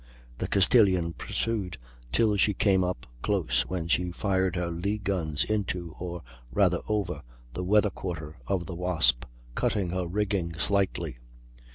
The 0.39 0.47
Castilian 0.47 1.13
pursued 1.13 1.77
till 2.11 2.35
she 2.35 2.55
came 2.55 2.83
up 2.83 3.05
close, 3.21 3.61
when 3.67 3.87
she 3.87 4.09
fired 4.11 4.55
her 4.55 4.71
lee 4.71 4.97
guns 4.97 5.43
into, 5.43 5.93
or 5.99 6.23
rather 6.51 6.79
over, 6.89 7.21
the 7.53 7.63
weather 7.63 7.91
quarter 7.91 8.39
of 8.47 8.65
the 8.65 8.73
Wasp, 8.73 9.25
cutting 9.53 9.91
her 9.91 10.07
rigging 10.07 10.55
slightly. 10.55 11.19